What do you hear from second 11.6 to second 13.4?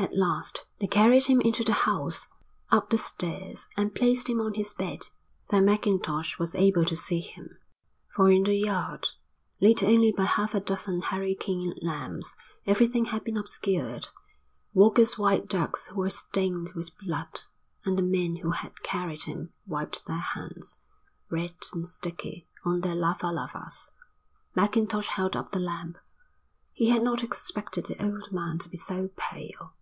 lamps, everything had been